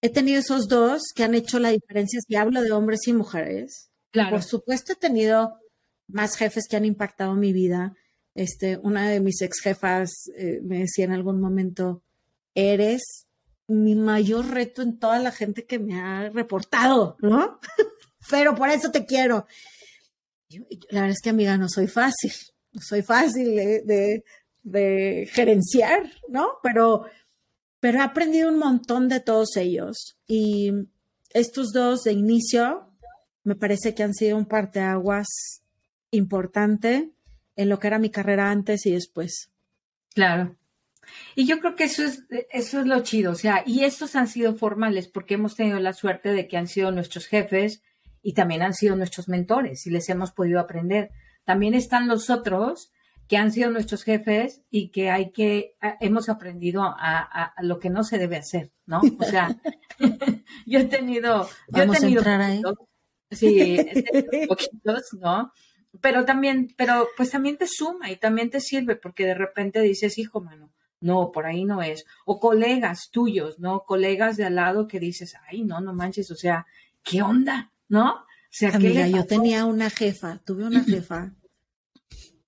[0.00, 3.90] he tenido esos dos que han hecho la diferencia si hablo de hombres y mujeres.
[4.10, 4.30] Claro.
[4.30, 5.58] Por supuesto, he tenido
[6.06, 7.94] más jefes que han impactado mi vida.
[8.34, 12.02] Este, una de mis ex jefas eh, me decía en algún momento,
[12.54, 13.26] eres
[13.66, 17.58] mi mayor reto en toda la gente que me ha reportado, ¿no?
[18.30, 19.46] Pero por eso te quiero
[20.90, 22.32] la verdad es que, amiga, no soy fácil,
[22.80, 24.22] soy fácil de,
[25.32, 26.54] gerenciar, ¿no?
[26.62, 27.04] Pero,
[27.80, 30.16] pero he aprendido un montón de todos ellos.
[30.26, 30.72] Y
[31.30, 32.90] estos dos de inicio
[33.42, 35.28] me parece que han sido un parteaguas
[36.10, 37.10] importante
[37.56, 39.50] en lo que era mi carrera antes y después.
[40.14, 40.56] Claro.
[41.34, 44.26] Y yo creo que eso es, eso es lo chido, o sea, y estos han
[44.26, 47.82] sido formales porque hemos tenido la suerte de que han sido nuestros jefes,
[48.24, 51.10] y también han sido nuestros mentores y les hemos podido aprender.
[51.44, 52.92] También están los otros
[53.28, 58.04] que han sido nuestros jefes y que hay que, hemos aprendido a, lo que no
[58.04, 59.00] se debe hacer, ¿no?
[59.18, 59.56] O sea,
[60.66, 62.22] yo he tenido, yo he tenido,
[63.30, 63.78] sí,
[64.48, 65.52] poquitos, ¿no?
[66.00, 70.18] Pero también, pero pues también te suma y también te sirve porque de repente dices,
[70.18, 72.04] hijo, mano, no, por ahí no es.
[72.26, 73.84] O colegas tuyos, ¿no?
[73.84, 76.66] Colegas de al lado que dices, ay, no, no manches, o sea,
[77.02, 77.70] ¿qué onda?
[77.88, 78.24] ¿no?
[78.54, 81.34] O sea, Amiga, yo tenía una jefa, tuve una jefa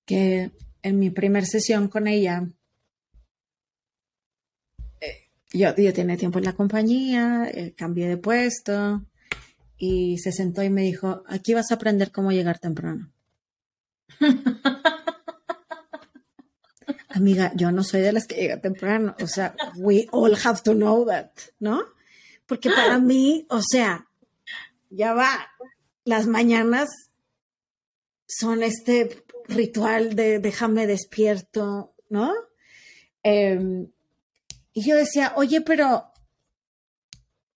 [0.04, 2.46] que en mi primer sesión con ella,
[5.00, 9.04] eh, yo, yo tenía tiempo en la compañía, eh, cambié de puesto
[9.76, 13.10] y se sentó y me dijo, aquí vas a aprender cómo llegar temprano.
[17.08, 19.16] Amiga, yo no soy de las que llega temprano.
[19.20, 21.82] O sea, we all have to know that, ¿no?
[22.46, 24.06] Porque para mí, o sea,
[24.88, 25.48] ya va,
[26.06, 26.88] las mañanas
[28.26, 32.32] son este ritual de déjame despierto, ¿no?
[33.24, 33.90] Em,
[34.72, 36.04] y yo decía, oye, pero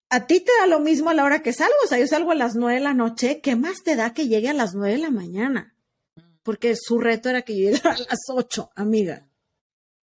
[0.08, 1.76] a ti te da lo mismo a la hora que salgo.
[1.84, 3.40] O sea, yo salgo a las nueve de la noche.
[3.40, 5.76] ¿Qué más te da que llegue a las nueve de la mañana?
[6.42, 9.28] Porque su reto era que llegara a las ocho, amiga.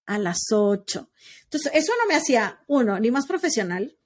[0.06, 1.12] A las ocho.
[1.44, 3.98] Entonces, eso no me hacía, uno, ni más profesional,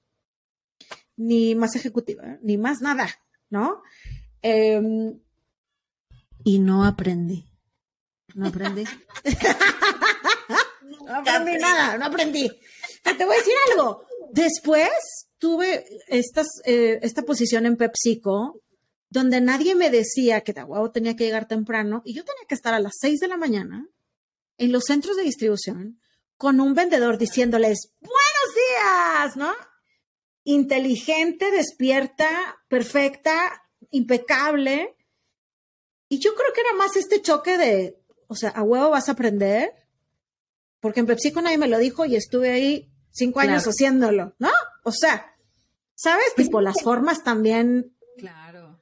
[1.16, 3.08] ni más ejecutiva, ni más nada,
[3.52, 3.84] ¿no?
[4.42, 5.20] Em,
[6.44, 7.46] y no aprendí.
[8.34, 8.84] No aprendí.
[11.06, 12.50] no aprendí nada, no aprendí.
[13.04, 14.06] te voy a decir algo.
[14.32, 14.90] Después
[15.38, 18.62] tuve estas, eh, esta posición en PepsiCo
[19.12, 22.74] donde nadie me decía que Tahuao tenía que llegar temprano y yo tenía que estar
[22.74, 23.86] a las seis de la mañana
[24.58, 26.00] en los centros de distribución
[26.38, 29.54] con un vendedor diciéndoles buenos días, ¿no?
[30.46, 33.61] Inteligente, despierta, perfecta,
[33.92, 34.96] impecable.
[36.10, 39.14] Y yo creo que era más este choque de, o sea, a huevo vas a
[39.14, 39.72] aprender,
[40.80, 44.50] porque en PepsiCo nadie me lo dijo y estuve ahí cinco años haciéndolo, ¿no?
[44.84, 45.36] O sea,
[45.96, 46.26] ¿sabes?
[46.36, 47.96] Pues tipo, las formas también.
[48.18, 48.82] Claro.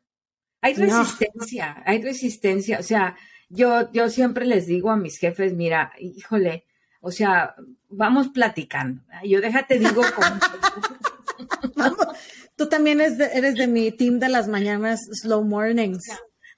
[0.61, 2.79] Hay resistencia, hay resistencia.
[2.79, 3.17] O sea,
[3.49, 6.65] yo, yo siempre les digo a mis jefes, mira, híjole,
[7.01, 7.55] o sea,
[7.89, 9.03] vamos platicando.
[9.23, 10.01] Yo déjate digo
[12.59, 16.03] Tú también eres de, eres de mi team de las mañanas slow mornings.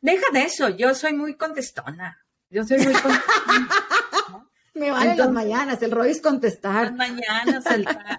[0.02, 2.18] Deja de eso, yo soy muy contestona.
[2.50, 3.24] Yo soy muy contestona.
[4.74, 6.86] Me valen las mañanas, el rollo es contestar.
[6.86, 7.64] Las mañanas,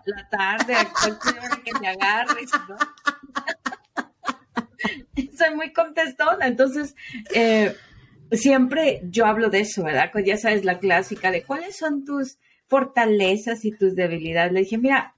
[0.06, 2.76] la tarde, a cualquier hora que me agarres, ¿no?
[5.36, 6.94] Soy muy contestona, entonces
[7.34, 7.76] eh,
[8.30, 10.10] siempre yo hablo de eso, ¿verdad?
[10.12, 14.52] Pues ya sabes la clásica de cuáles son tus fortalezas y tus debilidades.
[14.52, 15.16] Le dije, mira,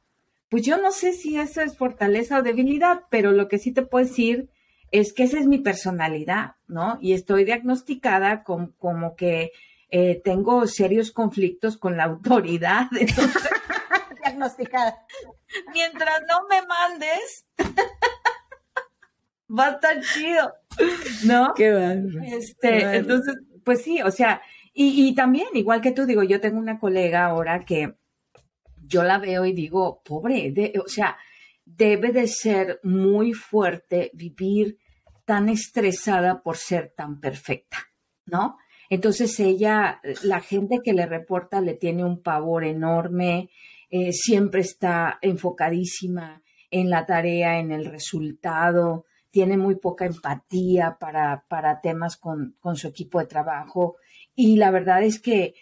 [0.55, 3.83] pues yo no sé si eso es fortaleza o debilidad, pero lo que sí te
[3.83, 4.51] puedo decir
[4.93, 6.97] es que esa es mi personalidad, ¿no?
[7.01, 9.51] Y estoy diagnosticada con, como que
[9.91, 12.87] eh, tengo serios conflictos con la autoridad.
[12.97, 13.43] Entonces,
[14.23, 15.05] diagnosticada.
[15.73, 17.47] Mientras no me mandes,
[19.59, 20.55] va a estar chido,
[21.25, 21.53] ¿no?
[21.57, 22.23] Qué bueno.
[22.27, 24.41] Este, entonces, pues sí, o sea,
[24.73, 27.97] y, y, también, igual que tú, digo, yo tengo una colega ahora que
[28.87, 31.17] yo la veo y digo, pobre, de, o sea,
[31.65, 34.79] debe de ser muy fuerte vivir
[35.25, 37.79] tan estresada por ser tan perfecta,
[38.27, 38.59] ¿no?
[38.91, 43.51] Entonces ella, la gente que le reporta le tiene un pavor enorme,
[43.91, 51.45] eh, siempre está enfocadísima en la tarea, en el resultado, tiene muy poca empatía para,
[51.49, 53.97] para temas con, con su equipo de trabajo
[54.35, 55.55] y la verdad es que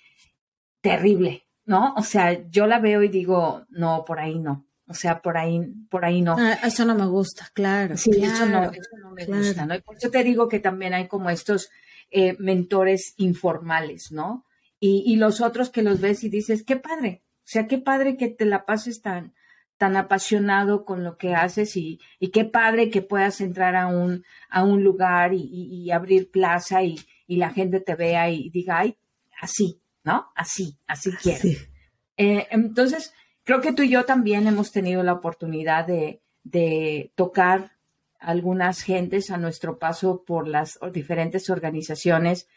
[0.80, 1.94] terrible, ¿no?
[1.96, 4.66] O sea, yo la veo y digo, no, por ahí no.
[4.86, 6.36] O sea, por ahí, por ahí no.
[6.38, 7.96] Ah, eso no me gusta, claro.
[7.96, 9.74] Sí, eso, no, eso no me gusta, ¿no?
[9.74, 11.70] Y por eso te digo que también hay como estos
[12.10, 14.44] eh, mentores informales, ¿no?
[14.78, 18.28] Y, los otros que los ves y dices, qué padre, o sea, qué padre que
[18.28, 19.32] te la pases tan,
[19.78, 24.24] tan apasionado con lo que haces y, y qué padre que puedas entrar a un,
[24.50, 26.98] a un lugar y, abrir plaza y,
[27.28, 28.98] la gente te vea y diga, ay,
[29.40, 30.30] así, ¿no?
[30.34, 31.48] Así, así quiero.
[32.16, 33.12] Eh, entonces,
[33.44, 37.72] creo que tú y yo también hemos tenido la oportunidad de, de tocar
[38.18, 42.48] algunas gentes a nuestro paso por las diferentes organizaciones.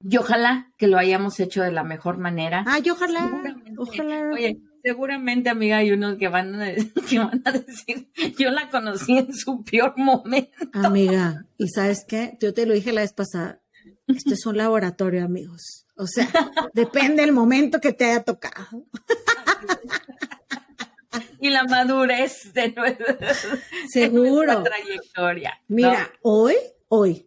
[0.00, 2.64] Y ojalá que lo hayamos hecho de la mejor manera.
[2.66, 3.42] Ay, ojalá.
[3.78, 4.30] ojalá.
[4.32, 6.72] Oye, seguramente, amiga, hay unos que van, a,
[7.08, 8.08] que van a decir,
[8.38, 10.52] yo la conocí en su peor momento.
[10.72, 12.36] Amiga, ¿y sabes qué?
[12.40, 13.62] Yo te lo dije la vez pasada.
[14.06, 15.85] Esto es un laboratorio, amigos.
[15.96, 16.28] O sea,
[16.74, 18.84] depende del momento que te haya tocado
[21.40, 23.34] y la madurez de nuestra,
[23.88, 24.62] Seguro.
[24.62, 25.60] trayectoria.
[25.68, 26.56] Mira, hoy,
[26.88, 27.26] hoy,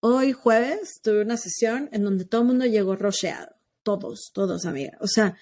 [0.00, 3.54] hoy jueves tuve una sesión en donde todo el mundo llegó rocheado.
[3.82, 4.96] Todos, todos, amiga.
[5.00, 5.36] O sea,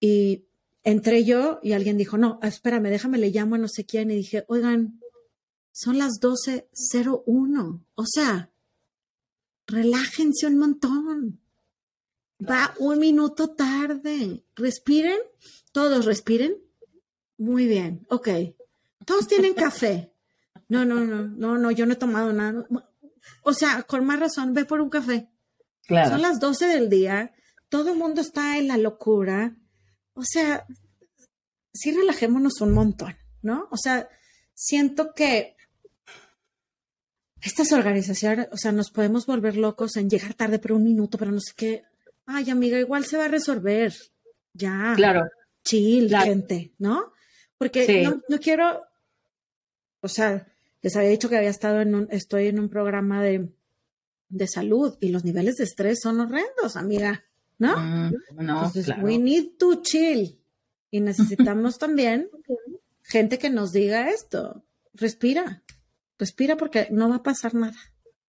[0.00, 0.44] y
[0.82, 4.10] entré yo y alguien dijo, no, espérame, déjame, le llamo a no sé quién.
[4.10, 5.00] Y dije, oigan,
[5.72, 7.80] son las 12.01.
[7.94, 8.50] O sea,
[9.66, 11.39] relájense un montón.
[12.48, 14.44] Va un minuto tarde.
[14.54, 15.18] Respiren,
[15.72, 16.56] todos respiren
[17.36, 18.28] muy bien, ok.
[19.06, 20.12] Todos tienen café.
[20.68, 22.66] No, no, no, no, no, yo no he tomado nada.
[23.42, 25.30] O sea, con más razón, ve por un café.
[25.86, 26.10] Claro.
[26.10, 27.32] Son las 12 del día,
[27.68, 29.56] todo el mundo está en la locura.
[30.12, 30.66] O sea,
[31.72, 33.68] sí relajémonos un montón, ¿no?
[33.70, 34.08] O sea,
[34.54, 35.56] siento que
[37.40, 41.32] estas organizaciones, o sea, nos podemos volver locos en llegar tarde, pero un minuto, pero
[41.32, 41.84] no sé qué.
[42.30, 43.94] Ay amiga, igual se va a resolver.
[44.52, 44.94] Ya.
[44.96, 45.28] Claro.
[45.64, 47.12] Chill, gente, ¿no?
[47.58, 48.82] Porque no, no, quiero,
[50.00, 50.46] o sea,
[50.80, 53.52] les había dicho que había estado en un, estoy en un programa de,
[54.30, 57.24] de salud y los niveles de estrés son horrendos, amiga,
[57.58, 57.76] ¿no?
[57.76, 60.38] Mm, no, Entonces, we need to chill.
[60.90, 62.30] Y necesitamos también
[63.02, 64.64] gente que nos diga esto.
[64.94, 65.62] Respira,
[66.18, 67.78] respira porque no va a pasar nada.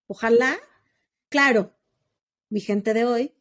[0.08, 0.58] Ojalá,
[1.28, 1.76] claro,
[2.48, 3.34] mi gente de hoy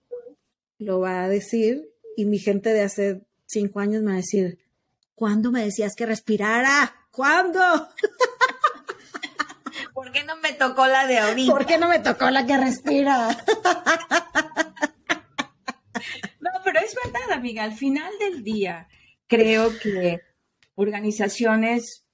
[0.80, 4.58] lo va a decir y mi gente de hace cinco años me va a decir,
[5.14, 6.96] ¿cuándo me decías que respirara?
[7.12, 7.60] ¿Cuándo?
[9.94, 11.52] ¿Por qué no me tocó la de ahorita?
[11.52, 13.38] ¿Por qué no me tocó la que respira?
[16.42, 18.88] No, pero es verdad, amiga, al final del día
[19.28, 20.22] creo que
[20.76, 22.06] organizaciones,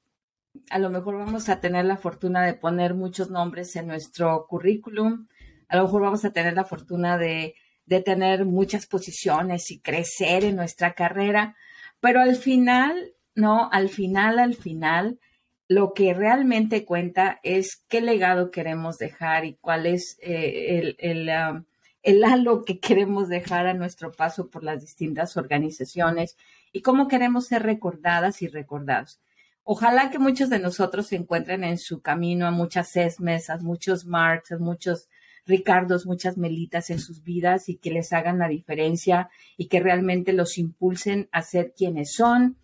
[0.71, 5.27] a lo mejor vamos a tener la fortuna de poner muchos nombres en nuestro currículum,
[5.67, 7.53] a lo mejor vamos a tener la fortuna de,
[7.85, 11.55] de tener muchas posiciones y crecer en nuestra carrera,
[11.99, 15.19] pero al final, no, al final, al final,
[15.67, 21.29] lo que realmente cuenta es qué legado queremos dejar y cuál es eh, el, el,
[21.29, 21.65] um,
[22.03, 26.37] el, halo que queremos dejar a nuestro paso por las distintas organizaciones
[26.71, 29.19] y cómo queremos ser recordadas y recordados.
[29.63, 34.05] Ojalá que muchos de nosotros se encuentren en su camino a muchas ESMES, a muchos
[34.05, 35.09] Marks, a muchos
[35.45, 40.33] Ricardos, muchas Melitas en sus vidas y que les hagan la diferencia y que realmente
[40.33, 42.57] los impulsen a ser quienes son,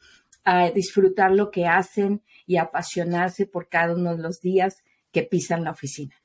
[0.44, 5.64] a disfrutar lo que hacen y apasionarse por cada uno de los días que pisan
[5.64, 6.16] la oficina.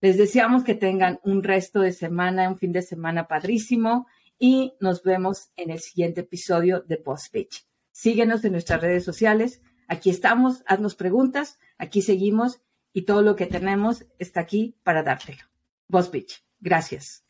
[0.00, 4.06] Les deseamos que tengan un resto de semana, un fin de semana padrísimo
[4.38, 7.66] y nos vemos en el siguiente episodio de Post Pitch.
[7.92, 9.60] Síguenos en nuestras redes sociales.
[9.86, 15.49] Aquí estamos, haznos preguntas, aquí seguimos y todo lo que tenemos está aquí para dártelo.
[15.90, 16.44] Post Pitch.
[16.60, 17.24] Gracias.